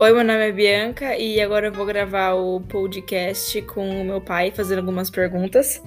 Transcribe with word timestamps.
Oi, 0.00 0.12
meu 0.12 0.22
nome 0.22 0.48
é 0.48 0.52
Bianca 0.52 1.16
e 1.16 1.40
agora 1.40 1.66
eu 1.66 1.72
vou 1.72 1.84
gravar 1.84 2.34
o 2.34 2.60
podcast 2.60 3.60
com 3.62 4.00
o 4.00 4.04
meu 4.04 4.20
pai 4.20 4.52
fazendo 4.52 4.78
algumas 4.78 5.10
perguntas. 5.10 5.82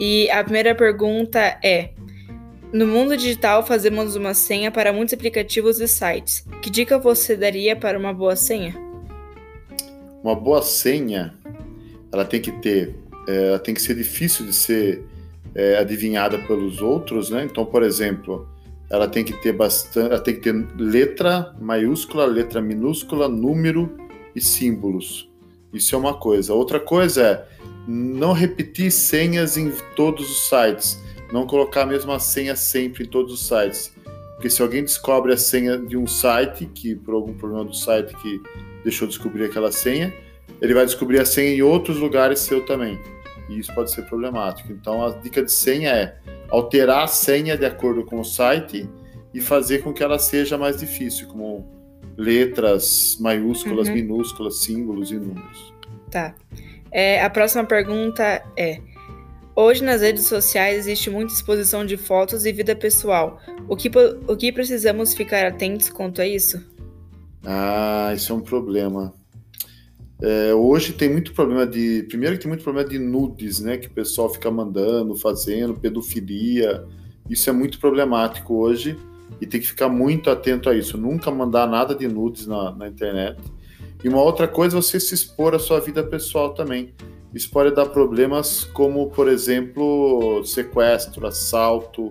E 0.00 0.28
a 0.32 0.42
primeira 0.42 0.74
pergunta 0.74 1.38
é: 1.62 1.90
No 2.72 2.84
mundo 2.84 3.16
digital 3.16 3.64
fazemos 3.64 4.16
uma 4.16 4.34
senha 4.34 4.72
para 4.72 4.92
muitos 4.92 5.14
aplicativos 5.14 5.80
e 5.80 5.86
sites. 5.86 6.44
Que 6.60 6.68
dica 6.68 6.98
você 6.98 7.36
daria 7.36 7.76
para 7.76 7.96
uma 7.96 8.12
boa 8.12 8.34
senha? 8.34 8.74
Uma 10.20 10.34
boa 10.34 10.60
senha, 10.60 11.32
ela 12.10 12.24
tem 12.24 12.40
que 12.40 12.50
ter, 12.50 12.96
é, 13.28 13.50
ela 13.50 13.58
tem 13.60 13.72
que 13.72 13.80
ser 13.80 13.94
difícil 13.94 14.46
de 14.46 14.52
ser 14.52 15.04
é, 15.54 15.78
adivinhada 15.78 16.40
pelos 16.40 16.82
outros, 16.82 17.30
né? 17.30 17.44
Então, 17.44 17.64
por 17.64 17.84
exemplo, 17.84 18.48
ela 18.90 19.08
tem 19.08 19.24
que 19.24 19.32
ter 19.32 19.52
bastante, 19.52 20.12
ela 20.12 20.20
tem 20.20 20.34
que 20.34 20.40
ter 20.40 20.66
letra 20.76 21.54
maiúscula, 21.60 22.24
letra 22.26 22.60
minúscula, 22.60 23.28
número 23.28 23.96
e 24.34 24.40
símbolos. 24.40 25.30
Isso 25.72 25.94
é 25.94 25.98
uma 25.98 26.14
coisa. 26.14 26.54
Outra 26.54 26.78
coisa 26.78 27.22
é 27.22 27.46
não 27.86 28.32
repetir 28.32 28.90
senhas 28.90 29.56
em 29.56 29.72
todos 29.96 30.30
os 30.30 30.48
sites, 30.48 31.02
não 31.32 31.46
colocar 31.46 31.82
a 31.82 31.86
mesma 31.86 32.18
senha 32.18 32.54
sempre 32.54 33.04
em 33.04 33.06
todos 33.06 33.32
os 33.32 33.46
sites. 33.46 33.92
Porque 34.34 34.50
se 34.50 34.62
alguém 34.62 34.82
descobre 34.82 35.32
a 35.32 35.36
senha 35.36 35.78
de 35.78 35.96
um 35.96 36.06
site, 36.06 36.66
que 36.66 36.94
por 36.94 37.14
algum 37.14 37.34
problema 37.34 37.64
do 37.64 37.74
site 37.74 38.14
que 38.16 38.40
deixou 38.82 39.08
descobrir 39.08 39.44
aquela 39.44 39.72
senha, 39.72 40.12
ele 40.60 40.74
vai 40.74 40.84
descobrir 40.84 41.20
a 41.20 41.24
senha 41.24 41.54
em 41.54 41.62
outros 41.62 41.98
lugares 41.98 42.40
seu 42.40 42.64
também. 42.64 42.98
E 43.48 43.58
isso 43.58 43.74
pode 43.74 43.90
ser 43.90 44.02
problemático. 44.02 44.72
Então 44.72 45.04
a 45.04 45.10
dica 45.10 45.42
de 45.42 45.50
senha 45.50 45.90
é 45.90 46.18
alterar 46.50 47.04
a 47.04 47.06
senha 47.06 47.56
de 47.56 47.64
acordo 47.64 48.04
com 48.04 48.20
o 48.20 48.24
site 48.24 48.88
e 49.32 49.40
fazer 49.40 49.82
com 49.82 49.92
que 49.92 50.02
ela 50.02 50.18
seja 50.18 50.56
mais 50.56 50.78
difícil, 50.78 51.26
como 51.28 51.66
letras 52.16 53.16
maiúsculas, 53.20 53.88
uhum. 53.88 53.94
minúsculas, 53.94 54.58
símbolos 54.58 55.10
e 55.10 55.16
números. 55.16 55.74
Tá. 56.10 56.34
É, 56.90 57.20
a 57.22 57.28
próxima 57.28 57.64
pergunta 57.64 58.44
é: 58.56 58.80
Hoje 59.56 59.84
nas 59.84 60.00
redes 60.00 60.26
sociais 60.26 60.78
existe 60.78 61.10
muita 61.10 61.32
exposição 61.32 61.86
de 61.86 61.96
fotos 61.96 62.44
e 62.44 62.52
vida 62.52 62.74
pessoal. 62.74 63.40
O 63.68 63.76
que, 63.76 63.88
o 64.26 64.36
que 64.36 64.50
precisamos 64.50 65.14
ficar 65.14 65.46
atentos 65.46 65.88
quanto 65.88 66.20
a 66.20 66.26
isso? 66.26 66.60
Ah, 67.44 68.12
isso 68.14 68.32
é 68.32 68.34
um 68.34 68.40
problema. 68.40 69.14
É, 70.26 70.54
hoje 70.54 70.94
tem 70.94 71.10
muito 71.12 71.34
problema 71.34 71.66
de. 71.66 72.02
Primeiro 72.04 72.36
que 72.36 72.42
tem 72.42 72.48
muito 72.48 72.64
problema 72.64 72.88
de 72.88 72.98
nudes, 72.98 73.60
né? 73.60 73.76
Que 73.76 73.88
o 73.88 73.90
pessoal 73.90 74.32
fica 74.32 74.50
mandando, 74.50 75.14
fazendo, 75.14 75.74
pedofilia. 75.74 76.82
Isso 77.28 77.50
é 77.50 77.52
muito 77.52 77.78
problemático 77.78 78.54
hoje 78.54 78.96
e 79.38 79.46
tem 79.46 79.60
que 79.60 79.66
ficar 79.66 79.90
muito 79.90 80.30
atento 80.30 80.70
a 80.70 80.74
isso. 80.74 80.96
Nunca 80.96 81.30
mandar 81.30 81.66
nada 81.66 81.94
de 81.94 82.08
nudes 82.08 82.46
na, 82.46 82.70
na 82.74 82.88
internet. 82.88 83.38
E 84.02 84.08
uma 84.08 84.22
outra 84.22 84.48
coisa 84.48 84.78
é 84.78 84.80
você 84.80 84.98
se 84.98 85.12
expor 85.12 85.54
à 85.54 85.58
sua 85.58 85.78
vida 85.78 86.02
pessoal 86.02 86.54
também. 86.54 86.94
Isso 87.34 87.50
pode 87.50 87.74
dar 87.74 87.86
problemas 87.86 88.64
como, 88.64 89.10
por 89.10 89.28
exemplo, 89.28 90.42
sequestro, 90.42 91.26
assalto, 91.26 92.10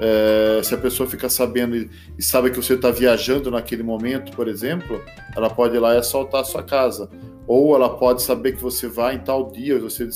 é, 0.00 0.62
se 0.62 0.74
a 0.74 0.78
pessoa 0.78 1.08
fica 1.08 1.28
sabendo 1.28 1.76
e, 1.76 1.90
e 2.18 2.22
sabe 2.22 2.50
que 2.50 2.56
você 2.56 2.74
está 2.74 2.90
viajando 2.90 3.50
naquele 3.50 3.82
momento, 3.82 4.34
por 4.34 4.48
exemplo, 4.48 5.00
ela 5.36 5.50
pode 5.50 5.76
ir 5.76 5.78
lá 5.78 5.94
e 5.94 5.98
assaltar 5.98 6.40
a 6.40 6.44
sua 6.44 6.62
casa. 6.62 7.10
Ou 7.46 7.74
ela 7.74 7.96
pode 7.96 8.22
saber 8.22 8.52
que 8.52 8.62
você 8.62 8.88
vai 8.88 9.16
em 9.16 9.18
tal 9.18 9.50
dia, 9.50 9.78
você 9.78 10.08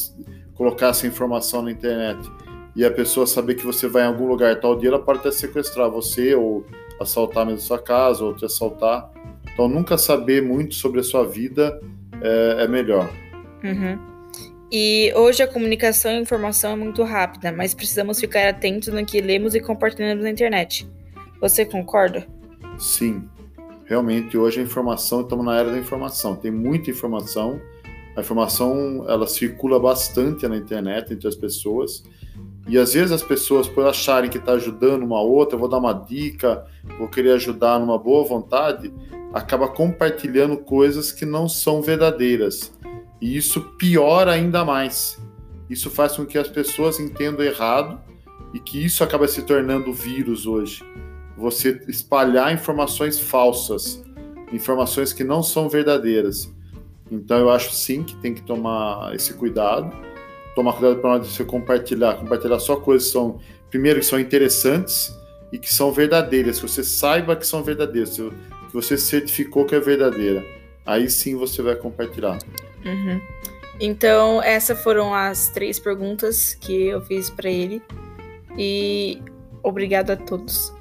colocar 0.54 0.88
essa 0.88 1.06
informação 1.06 1.62
na 1.62 1.70
internet 1.70 2.30
e 2.74 2.84
a 2.84 2.90
pessoa 2.90 3.26
saber 3.26 3.54
que 3.54 3.64
você 3.64 3.86
vai 3.86 4.04
em 4.04 4.06
algum 4.06 4.26
lugar 4.26 4.58
tal 4.60 4.76
dia, 4.76 4.88
ela 4.88 4.98
pode 4.98 5.20
até 5.20 5.30
sequestrar 5.30 5.90
você 5.90 6.34
ou 6.34 6.64
assaltar 7.00 7.44
mesmo 7.44 7.60
a 7.60 7.62
sua 7.62 7.78
casa 7.78 8.24
ou 8.24 8.34
te 8.34 8.44
assaltar. 8.44 9.10
Então, 9.52 9.68
nunca 9.68 9.98
saber 9.98 10.42
muito 10.42 10.74
sobre 10.74 11.00
a 11.00 11.02
sua 11.02 11.24
vida 11.24 11.80
é, 12.20 12.64
é 12.64 12.68
melhor. 12.68 13.10
Uhum. 13.62 14.13
E 14.70 15.12
hoje 15.14 15.42
a 15.42 15.46
comunicação 15.46 16.10
e 16.10 16.16
a 16.16 16.20
informação 16.20 16.72
é 16.72 16.76
muito 16.76 17.02
rápida, 17.02 17.52
mas 17.52 17.74
precisamos 17.74 18.18
ficar 18.18 18.48
atentos 18.48 18.88
no 18.88 19.04
que 19.04 19.20
lemos 19.20 19.54
e 19.54 19.60
compartilhamos 19.60 20.24
na 20.24 20.30
internet. 20.30 20.88
Você 21.40 21.64
concorda? 21.64 22.26
Sim. 22.78 23.28
Realmente, 23.86 24.36
hoje 24.36 24.60
a 24.60 24.62
informação, 24.62 25.20
estamos 25.20 25.44
na 25.44 25.58
era 25.58 25.70
da 25.70 25.78
informação. 25.78 26.34
Tem 26.34 26.50
muita 26.50 26.90
informação. 26.90 27.60
A 28.16 28.20
informação, 28.20 29.04
ela 29.08 29.26
circula 29.26 29.78
bastante 29.78 30.48
na 30.48 30.56
internet 30.56 31.12
entre 31.12 31.28
as 31.28 31.36
pessoas. 31.36 32.02
E 32.66 32.78
às 32.78 32.94
vezes 32.94 33.12
as 33.12 33.22
pessoas, 33.22 33.68
por 33.68 33.86
acharem 33.86 34.30
que 34.30 34.38
está 34.38 34.52
ajudando 34.52 35.02
uma 35.02 35.20
outra, 35.20 35.58
vou 35.58 35.68
dar 35.68 35.78
uma 35.78 35.92
dica, 35.92 36.64
vou 36.98 37.08
querer 37.08 37.32
ajudar 37.32 37.78
numa 37.78 37.98
boa 37.98 38.24
vontade, 38.24 38.92
acaba 39.34 39.68
compartilhando 39.68 40.56
coisas 40.56 41.12
que 41.12 41.26
não 41.26 41.46
são 41.46 41.82
verdadeiras. 41.82 42.72
E 43.24 43.38
isso 43.38 43.62
piora 43.78 44.32
ainda 44.32 44.66
mais. 44.66 45.18
Isso 45.70 45.88
faz 45.88 46.14
com 46.14 46.26
que 46.26 46.36
as 46.36 46.46
pessoas 46.46 47.00
entendam 47.00 47.42
errado 47.42 47.98
e 48.52 48.60
que 48.60 48.84
isso 48.84 49.02
acaba 49.02 49.26
se 49.26 49.40
tornando 49.40 49.94
vírus 49.94 50.46
hoje. 50.46 50.84
Você 51.34 51.82
espalhar 51.88 52.52
informações 52.52 53.18
falsas, 53.18 54.04
informações 54.52 55.14
que 55.14 55.24
não 55.24 55.42
são 55.42 55.70
verdadeiras. 55.70 56.52
Então 57.10 57.38
eu 57.38 57.48
acho 57.48 57.72
sim 57.72 58.02
que 58.02 58.14
tem 58.16 58.34
que 58.34 58.42
tomar 58.42 59.14
esse 59.14 59.32
cuidado. 59.32 59.90
Tomar 60.54 60.74
cuidado 60.74 61.00
para 61.00 61.16
você 61.16 61.44
compartilhar, 61.46 62.16
compartilhar 62.16 62.58
só 62.58 62.76
coisas 62.76 63.06
que 63.06 63.12
são, 63.14 63.40
primeiro, 63.70 64.00
que 64.00 64.06
são 64.06 64.20
interessantes 64.20 65.10
e 65.50 65.58
que 65.58 65.72
são 65.72 65.90
verdadeiras, 65.90 66.60
que 66.60 66.68
você 66.68 66.84
saiba 66.84 67.34
que 67.34 67.46
são 67.46 67.62
verdadeiras, 67.62 68.18
que 68.18 68.74
você 68.74 68.98
certificou 68.98 69.64
que 69.64 69.74
é 69.74 69.80
verdadeira. 69.80 70.44
Aí 70.84 71.08
sim 71.08 71.36
você 71.36 71.62
vai 71.62 71.74
compartilhar. 71.74 72.36
Uhum. 72.84 73.20
Então, 73.80 74.42
essas 74.42 74.80
foram 74.82 75.14
as 75.14 75.48
três 75.48 75.78
perguntas 75.78 76.54
que 76.54 76.86
eu 76.86 77.00
fiz 77.02 77.28
para 77.30 77.50
ele. 77.50 77.82
E 78.56 79.20
obrigado 79.62 80.10
a 80.10 80.16
todos. 80.16 80.72